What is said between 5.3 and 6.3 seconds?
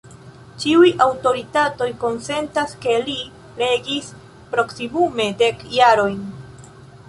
dek jarojn.